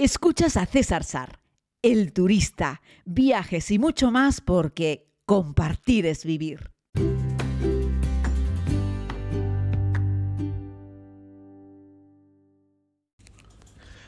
[0.00, 1.40] Escuchas a César Sar,
[1.82, 6.70] el turista, viajes y mucho más porque compartir es vivir.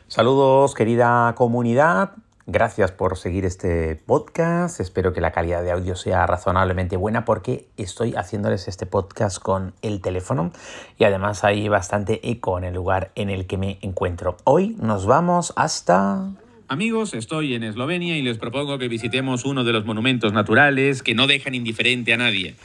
[0.07, 2.13] Saludos querida comunidad,
[2.53, 4.81] Gracias por seguir este podcast.
[4.81, 9.73] Espero que la calidad de audio sea razonablemente buena porque estoy haciéndoles este podcast con
[9.83, 10.53] el teléfono
[10.99, 14.37] y además hay bastante eco en el lugar en el que me encuentro.
[14.43, 16.29] Hoy nos vamos hasta...
[16.67, 21.15] Amigos, estoy en Eslovenia y les propongo que visitemos uno de los monumentos naturales que
[21.15, 22.57] no dejan indiferente a nadie.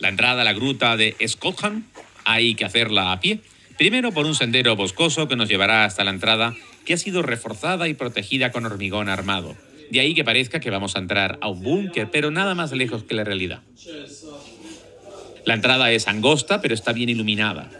[0.00, 1.84] La entrada a la gruta de Skotham
[2.26, 3.40] hay que hacerla a pie.
[3.80, 7.88] Primero por un sendero boscoso que nos llevará hasta la entrada que ha sido reforzada
[7.88, 9.56] y protegida con hormigón armado.
[9.90, 13.04] De ahí que parezca que vamos a entrar a un búnker, pero nada más lejos
[13.04, 13.62] que la realidad.
[15.46, 17.70] La entrada es angosta, pero está bien iluminada.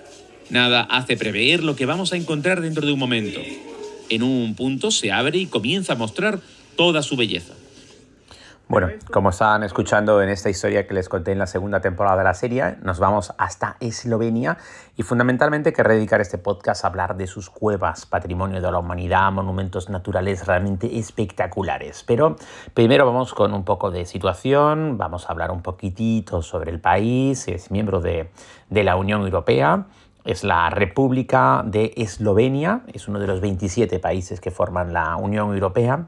[0.49, 3.43] Nada hace prever lo que vamos a encontrar dentro de un momento.
[4.09, 6.41] En un punto se abre y comienza a mostrar
[6.77, 7.53] toda su belleza.
[8.71, 12.23] Bueno, como estaban escuchando en esta historia que les conté en la segunda temporada de
[12.23, 14.59] la serie, nos vamos hasta Eslovenia
[14.97, 19.33] y fundamentalmente querré dedicar este podcast a hablar de sus cuevas, patrimonio de la humanidad,
[19.33, 22.05] monumentos naturales realmente espectaculares.
[22.07, 22.37] Pero
[22.73, 27.49] primero vamos con un poco de situación, vamos a hablar un poquitito sobre el país,
[27.49, 28.31] es miembro de,
[28.69, 29.87] de la Unión Europea,
[30.25, 35.53] es la República de Eslovenia, es uno de los 27 países que forman la Unión
[35.53, 36.07] Europea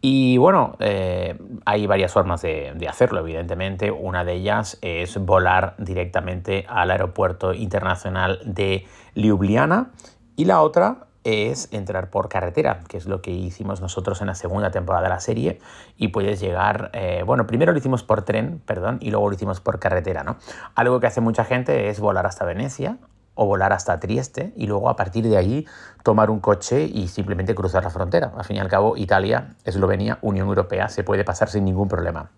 [0.00, 3.90] y bueno, eh, hay varias formas de, hacerlo, evidentemente.
[3.90, 9.90] Una de ellas es volar directamente al aeropuerto internacional de Ljubljana
[10.36, 14.36] y la otra es entrar por carretera, que es lo que hicimos nosotros en la
[14.36, 15.58] segunda temporada de la serie,
[15.96, 19.60] y puedes llegar, eh, bueno, primero lo hicimos por tren, perdón, y luego lo hicimos
[19.60, 20.36] por carretera, ¿no?
[20.76, 22.98] Algo que hace mucha gente es volar hasta Venecia,
[23.36, 25.66] o volar hasta Trieste y luego a partir de allí
[26.02, 28.32] tomar un coche y simplemente cruzar la frontera.
[28.36, 32.30] Al fin y al cabo, Italia, Eslovenia, Unión Europea, se puede pasar sin ningún problema.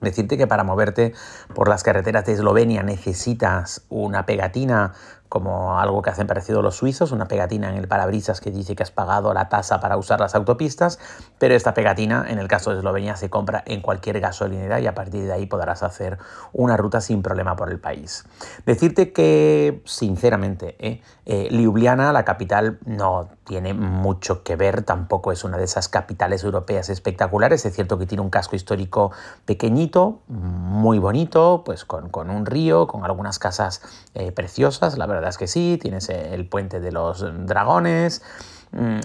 [0.00, 1.12] Decirte que para moverte
[1.54, 4.94] por las carreteras de Eslovenia necesitas una pegatina
[5.28, 8.82] como algo que hacen parecido los suizos, una pegatina en el parabrisas que dice que
[8.82, 10.98] has pagado la tasa para usar las autopistas,
[11.38, 14.94] pero esta pegatina en el caso de Eslovenia se compra en cualquier gasolinera y a
[14.94, 16.18] partir de ahí podrás hacer
[16.52, 18.24] una ruta sin problema por el país.
[18.64, 25.44] Decirte que, sinceramente, eh, eh, Ljubljana, la capital, no tiene mucho que ver, tampoco es
[25.44, 29.12] una de esas capitales europeas espectaculares, es cierto que tiene un casco histórico
[29.44, 33.82] pequeñito, muy bonito, pues con, un río, con algunas casas
[34.14, 38.22] eh, preciosas, la verdad verdad es que sí, tienes el puente de los dragones,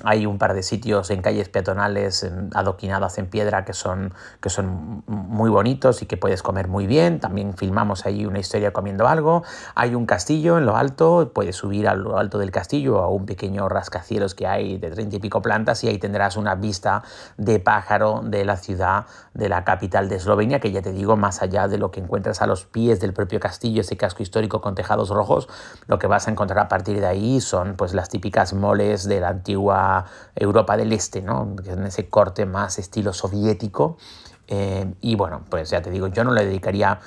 [0.04, 5.04] hay un par de sitios en calles peatonales adoquinados en piedra que son, que son
[5.08, 7.20] muy bonitos y que puedes comer muy bien.
[7.20, 9.44] También filmamos ahí una historia comiendo algo.
[9.76, 13.26] Hay un castillo en lo alto, puedes subir a lo alto del castillo a un
[13.26, 17.04] pequeño rascacielos que hay de treinta y pico plantas y ahí tendrás una vista
[17.38, 21.42] de pájaro de la ciudad, de la capital de Eslovenia, que ya te digo, más
[21.42, 24.76] allá de lo que encuentras a los pies del propio castillo, ese casco histórico con
[24.76, 25.48] tejados rojos,
[25.88, 29.24] lo que vas a encontrar a partir de ahí son pues las típicas moles del
[29.24, 29.53] antiguo
[30.36, 31.56] Europa del Este, ¿no?
[31.66, 33.98] en ese corte más estilo soviético.
[34.48, 37.00] Eh, y bueno, pues ya te digo, yo no le dedicaría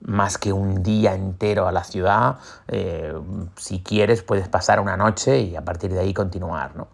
[0.00, 2.36] más que un día entero a la ciudad.
[2.68, 3.14] Eh,
[3.56, 6.76] si quieres, puedes pasar una noche y a partir de ahí continuar.
[6.76, 6.88] ¿no?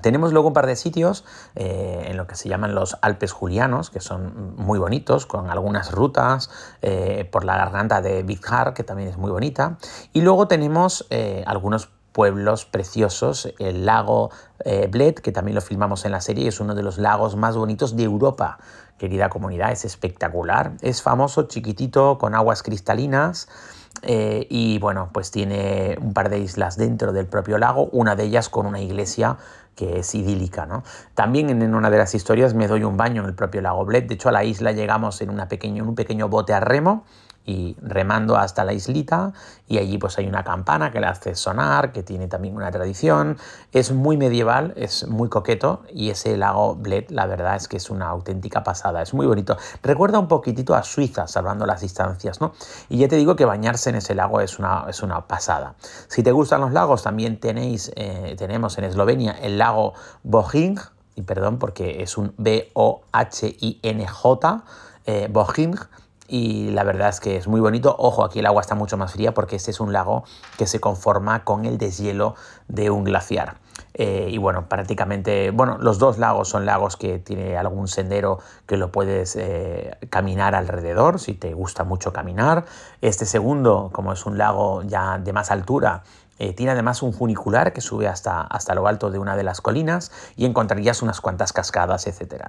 [0.00, 1.24] Tenemos luego un par de sitios
[1.54, 5.92] eh, en lo que se llaman los Alpes Julianos, que son muy bonitos, con algunas
[5.92, 6.50] rutas
[7.32, 9.78] por la garganta de Vizhar, que también es muy bonita.
[10.12, 11.06] Y luego tenemos
[11.46, 13.52] algunos pueblos preciosos.
[13.58, 14.30] El lago
[14.64, 17.58] eh, Bled, que también lo filmamos en la serie, es uno de los lagos más
[17.58, 18.56] bonitos de Europa.
[18.96, 20.72] Querida comunidad, es espectacular.
[20.80, 23.50] Es famoso, chiquitito, con aguas cristalinas.
[24.00, 28.24] Eh, y bueno, pues tiene un par de islas dentro del propio lago, una de
[28.24, 29.36] ellas con una iglesia
[29.74, 30.64] que es idílica.
[30.64, 30.84] ¿no?
[31.14, 34.04] También en una de las historias me doy un baño en el propio lago Bled.
[34.04, 37.04] De hecho, a la isla llegamos en, una pequeño, en un pequeño bote a remo
[37.46, 39.32] y remando hasta la islita
[39.68, 43.38] y allí pues hay una campana que le hace sonar, que tiene también una tradición,
[43.72, 47.88] es muy medieval, es muy coqueto y ese lago Bled la verdad es que es
[47.88, 52.52] una auténtica pasada, es muy bonito, recuerda un poquitito a Suiza salvando las distancias, ¿no?
[52.88, 55.76] Y ya te digo que bañarse en ese lago es una, es una pasada.
[56.08, 59.94] Si te gustan los lagos también tenéis, eh, tenemos en Eslovenia el lago
[60.24, 60.80] Bohinj,
[61.14, 63.04] y perdón porque es un B-O-H-I-N-J,
[65.06, 65.80] eh, Bohinj,
[66.28, 67.94] y la verdad es que es muy bonito.
[67.98, 70.24] Ojo, aquí el agua está mucho más fría porque este es un lago
[70.58, 72.34] que se conforma con el deshielo
[72.68, 73.56] de un glaciar.
[73.94, 78.76] Eh, y bueno, prácticamente, bueno, los dos lagos son lagos que tiene algún sendero que
[78.76, 82.64] lo puedes eh, caminar alrededor, si te gusta mucho caminar.
[83.00, 86.02] Este segundo, como es un lago ya de más altura,
[86.38, 89.60] Eh, tiene además un funicular que sube hasta, hasta lo alto de una de las
[89.60, 92.44] colinas y encontrarías unas cuantas cascadas, etc.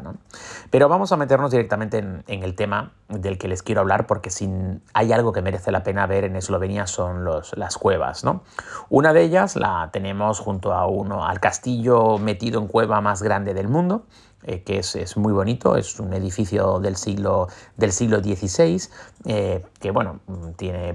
[0.69, 4.49] Pero vamos a meternos directamente en, el tema del que les quiero hablar porque si
[4.93, 8.23] hay algo que merece la pena ver en Eslovenia son los, las cuevas.
[8.23, 8.43] ¿no?
[8.89, 13.53] Una de ellas la tenemos junto a uno, al castillo metido en cueva más grande
[13.53, 14.05] del mundo
[14.43, 18.81] eh, que es, muy bonito, es un edificio del siglo, del siglo XVI,
[19.25, 20.19] eh, que bueno,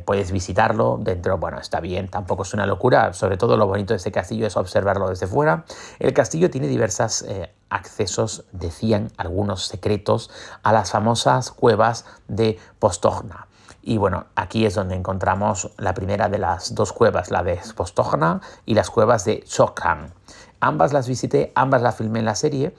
[0.05, 3.97] puedes visitarlo, dentro, bueno, está bien, tampoco es una locura, sobre todo lo bonito de
[3.97, 5.65] este castillo es observarlo desde fuera.
[5.99, 10.31] El castillo tiene diversos eh, accesos, decían algunos secretos,
[10.63, 13.49] a las famosas cuevas de Postojna.
[13.83, 18.41] Y bueno, aquí es donde encontramos la primera de las dos cuevas, la de Postojna
[18.65, 20.15] y las cuevas de Chokran.
[20.61, 22.73] Ambas las visité, ambas las filmé en la serie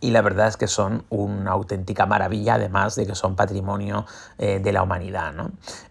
[0.00, 4.06] y la verdad es que son una auténtica maravilla, además de que son patrimonio
[4.38, 5.32] eh, de la humanidad.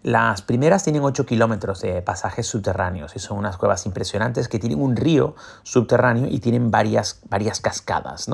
[0.02, 4.80] Las primeras tienen 8 kilómetros de pasajes subterráneos y son unas cuevas impresionantes que tienen
[4.80, 8.28] un río subterráneo y tienen varias, varias cascadas.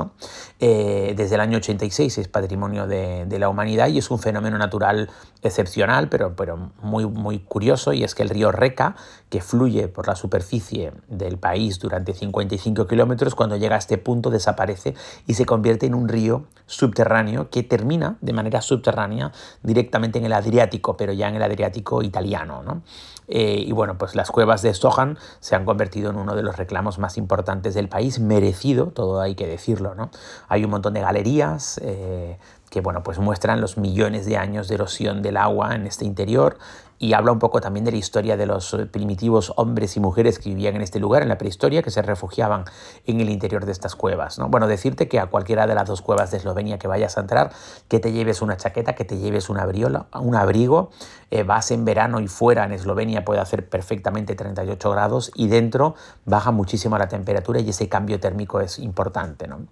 [0.60, 4.58] Eh, desde el año 86 es patrimonio de, de, la humanidad y es un fenómeno
[4.58, 5.10] natural
[5.42, 8.96] excepcional, pero, pero muy, muy curioso, y es que el río Reca,
[9.28, 14.30] que fluye por la superficie del país durante 55 kilómetros, cuando llega a este punto
[14.30, 14.94] desaparece
[15.26, 19.30] y se convierte en un río subterráneo que termina de manera subterránea
[19.62, 22.64] directamente en el Adriático, pero ya en el Adriático italiano.
[22.64, 22.82] ¿no?
[23.28, 26.56] Eh, y bueno, pues las cuevas de Stojan se han convertido en uno de los
[26.56, 29.94] reclamos más importantes del país, merecido, todo hay que decirlo.
[29.94, 30.10] ¿no?
[30.48, 31.80] Hay un montón de galerías.
[31.84, 32.36] Eh,
[32.74, 36.58] que bueno, pues muestran los millones de años de erosión del agua en este interior
[36.98, 40.40] y habla un poco también de la historia de los eh, primitivos hombres y mujeres
[40.40, 42.64] que vivían en este lugar, en la prehistoria, que se refugiaban
[43.06, 44.40] en el interior de estas cuevas.
[44.40, 44.48] ¿no?
[44.48, 47.52] Bueno, decirte que a cualquiera de las dos cuevas de Eslovenia que vayas a entrar,
[47.88, 50.90] que te lleves una chaqueta, que te lleves un abrigo,
[51.30, 55.94] eh, vas en verano y fuera en Eslovenia puede hacer perfectamente 38 grados y dentro
[56.24, 59.46] baja muchísimo la temperatura y ese cambio térmico es importante.
[59.46, 59.66] ¿no?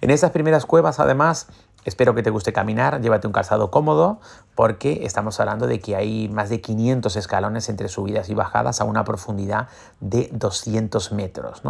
[0.00, 1.48] En estas primeras cuevas, además,
[1.88, 4.20] Espero que te guste caminar, llévate un calzado cómodo
[4.54, 8.84] porque estamos hablando de que hay más de 500 escalones entre subidas y bajadas a
[8.84, 9.68] una profundidad
[9.98, 11.62] de 200 metros.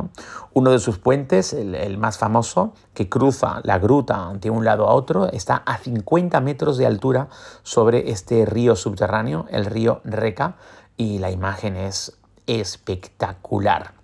[0.54, 4.94] Uno de sus puentes, el, más famoso, que cruza la gruta de un lado a
[4.94, 7.28] otro, está a 50 metros de altura
[7.62, 10.56] sobre este río subterráneo, el río Reca,
[10.96, 12.18] y la imagen es
[12.48, 13.97] espectacular.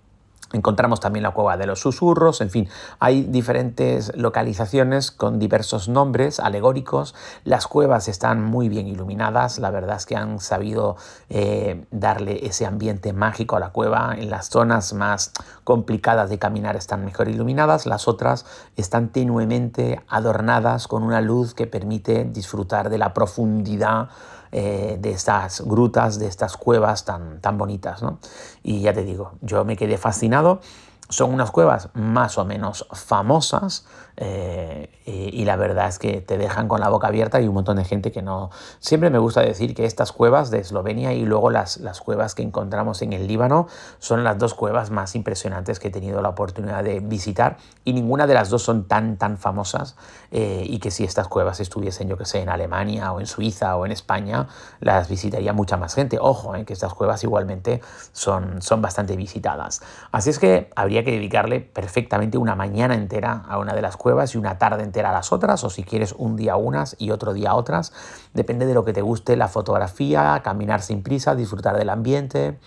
[0.54, 2.68] Encontramos también la cueva de los susurros, en fin,
[3.00, 7.16] hay diferentes localizaciones con diversos nombres alegóricos.
[7.42, 10.96] Las cuevas están muy bien iluminadas, la verdad es que han sabido
[11.28, 14.14] eh, darle ese ambiente mágico a la cueva.
[14.16, 15.32] En las zonas más
[15.64, 18.46] complicadas de caminar están mejor iluminadas, las otras
[18.76, 24.08] están tenuemente adornadas con una luz que permite disfrutar de la profundidad
[24.56, 28.02] eh, de estas grutas, de estas cuevas tan, tan bonitas.
[28.02, 28.20] ¿no?
[28.62, 30.60] Y ya te digo, yo me quedé fascinado.
[31.08, 33.84] Son unas cuevas más o menos famosas,
[34.16, 37.76] eh, y, la verdad es que te dejan con la boca abierta y un montón
[37.76, 38.50] de gente que no...
[38.78, 42.42] Siempre me gusta decir que estas cuevas de Eslovenia y luego las, las cuevas que
[42.42, 43.66] encontramos en el Líbano
[43.98, 48.26] son las dos cuevas más impresionantes que he tenido la oportunidad de visitar y ninguna
[48.26, 49.96] de las dos son tan, tan famosas
[50.30, 53.76] eh, y que si estas cuevas estuviesen, yo que sé, en Alemania o en Suiza
[53.76, 54.48] o en España,
[54.80, 56.18] las visitaría mucha más gente.
[56.20, 57.82] Ojo, eh, que estas cuevas igualmente
[58.12, 59.82] son, son bastante visitadas.
[60.12, 64.03] Así es que habría que dedicarle perfectamente una mañana entera a una de las cuevas
[64.34, 67.32] y una tarde entera a las otras, o si quieres un día unas y otro
[67.32, 67.92] día otras.
[68.34, 72.58] Depende de lo que te guste, la fotografía, caminar sin prisa, disfrutar del ambiente.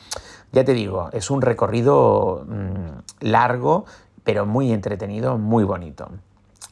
[0.51, 3.85] Ya te digo, es un recorrido mm, largo,
[4.23, 6.09] pero muy entretenido, muy bonito.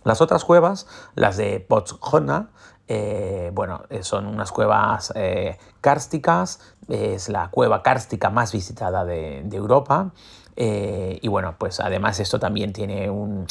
[0.04, 2.50] Las otras cuevas, las de Potsjona,
[2.88, 9.40] eh, bueno, eh, son unas cuevas eh, kársticas, es la cueva kárstica más visitada de,
[9.52, 10.12] Europa.
[10.56, 13.46] y bueno, pues además esto también tiene un,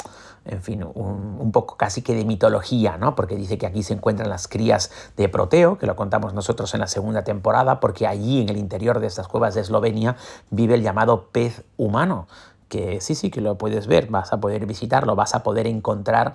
[0.44, 3.14] en fin, un, poco casi que de mitología, ¿no?
[3.14, 6.80] Porque dice que aquí se encuentran las crías de Proteo, que lo contamos nosotros en
[6.80, 10.16] la segunda temporada, porque allí en el interior de estas cuevas de Eslovenia
[10.50, 12.28] vive el llamado pez humano,
[12.68, 16.34] que sí, sí, que lo puedes ver, vas a poder visitarlo, vas a poder encontrar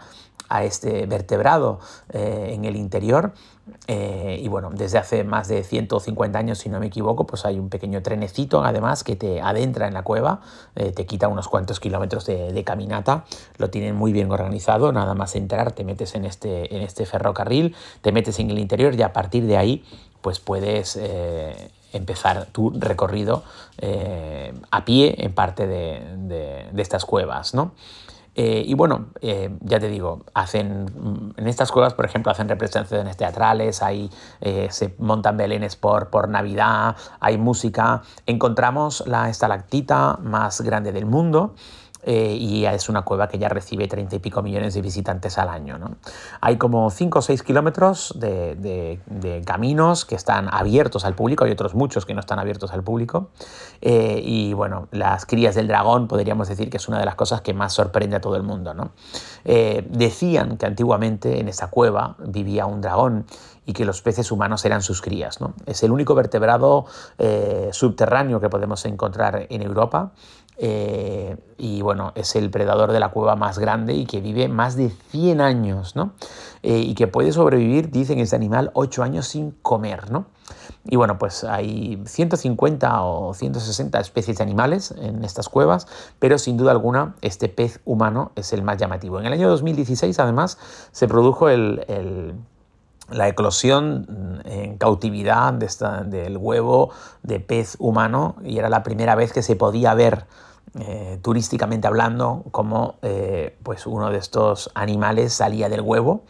[0.49, 1.79] a este vertebrado
[2.11, 3.33] eh, en el interior.
[3.85, 7.59] Eh, y bueno, desde hace más de 150 años, si no me equivoco, pues hay
[7.59, 10.41] un pequeño trenecito además que te adentra en la cueva,
[10.75, 13.25] eh, te quita unos cuantos kilómetros de, caminata,
[13.57, 17.75] lo tienen muy bien organizado, nada más entrar, te metes en este, en este ferrocarril,
[18.01, 19.85] te metes en el interior y a partir de ahí
[20.21, 20.99] pues puedes
[21.93, 23.43] empezar tu recorrido
[24.71, 27.71] a pie en parte de, de estas cuevas, ¿no?
[28.41, 33.17] Eh, y bueno, eh, ya te digo, hacen en estas cuevas, por ejemplo, hacen representaciones
[33.17, 34.09] teatrales, hay,
[34.69, 38.01] se montan belenes por, por Navidad, hay música.
[38.25, 41.53] Encontramos la estalactita más grande del mundo.
[42.11, 45.47] Eh, y es una cueva que ya recibe 30 y pico millones de visitantes al
[45.47, 45.77] año.
[46.41, 51.75] Hay como 5 o 6 kilómetros de, caminos que están abiertos al público, hay otros
[51.75, 53.29] muchos que no están abiertos al público.
[53.81, 57.41] Eh, y bueno, las crías del dragón podríamos decir que es una de las cosas
[57.41, 58.73] que más sorprende a todo el mundo.
[59.45, 63.27] Eh, decían que antiguamente en esa cueva vivía un dragón
[63.67, 65.41] y que los peces humanos eran sus crías.
[65.41, 65.53] ¿no?
[65.67, 66.87] Es el único vertebrado
[67.71, 70.11] subterráneo que podemos encontrar en Europa
[70.61, 74.75] eh, y bueno, es el predador de la cueva más grande y que vive más
[74.75, 76.11] de 100 años, ¿no?
[76.63, 80.25] Eh, y que puede sobrevivir, dicen este animal, 8 años sin comer, ¿no?
[80.83, 85.87] Y bueno, pues hay 150 o 160 especies de animales en estas cuevas,
[86.19, 89.19] pero sin duda alguna este pez humano es el más llamativo.
[89.19, 90.57] En el año 2016 además
[90.91, 92.35] se produjo el,
[93.09, 96.91] la eclosión en cautividad de esta, del huevo
[97.23, 100.25] de pez humano y era la primera vez que se podía ver
[100.77, 106.23] eh, turísticamente hablando, como eh, pues uno de estos animales salía del huevo.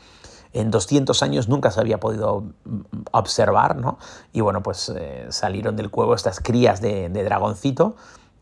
[0.54, 2.80] En 200 años nunca se había podido mm,
[3.12, 3.98] observar, ¿no?
[4.32, 7.96] Y bueno, pues eh, salieron del huevo estas crías de, de, dragoncito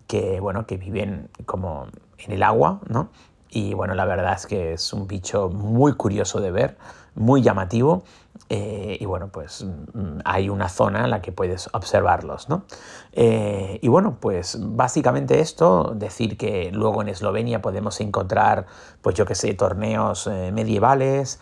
[0.05, 1.87] que, bueno, que viven como
[2.19, 3.09] en el agua, ¿no?
[3.49, 6.77] Y bueno, la verdad es que es un bicho muy curioso de ver,
[7.15, 8.03] muy llamativo
[8.49, 12.63] eh, y bueno, pues mm, hay una zona en la que puedes observarlos, ¿no?
[13.11, 18.65] Eh, y bueno, pues básicamente esto, decir que luego en Eslovenia podemos encontrar,
[19.01, 21.39] pues yo que sé, torneos eh, medievales,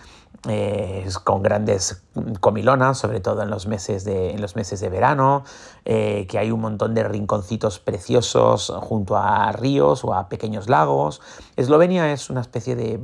[1.23, 2.03] con grandes
[2.39, 5.43] comilonas, sobre todo en los meses de, en los meses de verano,
[5.83, 11.19] que hay un montón de rinconcitos preciosos junto a ríos o a pequeños lagos.
[11.55, 12.99] Eslovenia es una especie de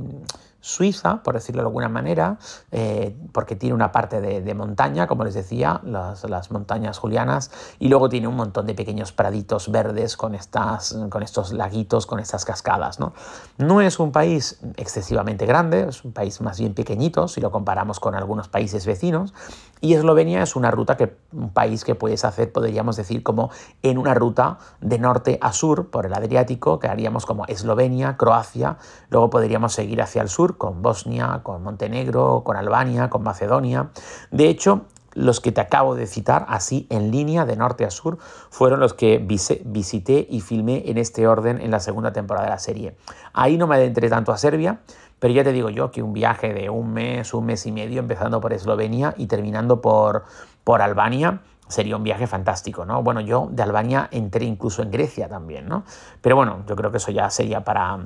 [0.62, 2.38] Suiza, por decirlo de alguna manera,
[2.70, 7.50] eh, porque tiene una parte de, montaña, como les decía, las, montañas julianas,
[7.80, 12.20] y luego tiene un montón de pequeños praditos verdes con, estas, con estos laguitos, con
[12.20, 13.00] estas cascadas.
[13.00, 13.12] ¿no?
[13.58, 17.98] no es un país excesivamente grande, es un país más bien pequeñito si lo comparamos
[17.98, 19.34] con algunos países vecinos,
[19.80, 23.50] y Eslovenia es una ruta que, un país que puedes hacer, podríamos decir, como
[23.82, 28.76] en una ruta de norte a sur por el Adriático, que haríamos como Eslovenia, Croacia,
[29.10, 33.90] luego podríamos seguir hacia el sur con Bosnia, con Montenegro, con Albania, con Macedonia.
[34.30, 38.18] De hecho, los que te acabo de citar, así en línea de norte a sur,
[38.50, 42.58] fueron los que visité y filmé en este orden en la segunda temporada de la
[42.58, 42.96] serie.
[43.32, 44.80] Ahí no me adentré tanto a Serbia,
[45.18, 48.00] pero ya te digo yo que un viaje de un mes, un mes y medio,
[48.00, 50.24] empezando por Eslovenia y terminando por,
[50.64, 53.02] por Albania, sería un viaje fantástico, ¿no?
[53.02, 55.84] Bueno, yo de Albania entré incluso en Grecia también, ¿no?
[56.20, 58.00] Pero bueno, yo creo que eso ya sería para,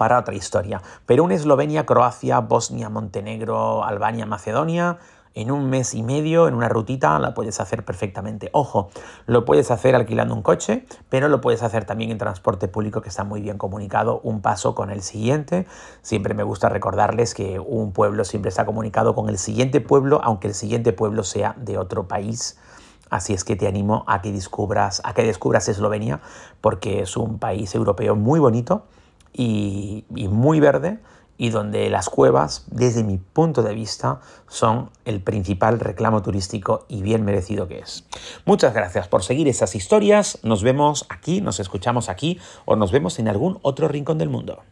[0.00, 0.80] para otra historia.
[1.04, 4.96] Pero un Eslovenia, Croacia, Bosnia, Montenegro, Albania, Macedonia,
[5.34, 8.48] en un mes y medio, en una rutita, la puedes hacer perfectamente.
[8.54, 8.88] Ojo,
[9.26, 13.10] lo puedes hacer alquilando un coche, pero lo puedes hacer también en transporte público que
[13.10, 15.66] está muy bien comunicado, un paso con el siguiente.
[16.00, 20.48] Siempre me gusta recordarles que un pueblo siempre está comunicado con el siguiente pueblo, aunque
[20.48, 22.58] el siguiente pueblo sea de otro país.
[23.10, 26.22] Así es que te animo a que descubras, a que descubras Eslovenia,
[26.62, 28.86] porque es un país europeo muy bonito
[29.32, 30.98] y, muy verde
[31.38, 37.02] y donde las cuevas, desde mi punto de vista, son el principal reclamo turístico y
[37.02, 38.04] bien merecido que es.
[38.44, 40.38] Muchas gracias por seguir esas historias.
[40.42, 44.62] Nos vemos aquí, nos escuchamos aquí o nos vemos en algún otro rincón del mundo.